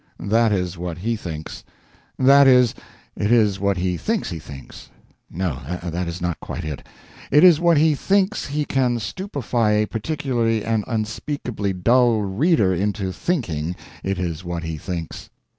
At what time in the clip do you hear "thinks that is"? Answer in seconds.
1.15-2.73